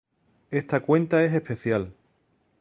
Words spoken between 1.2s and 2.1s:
es especial,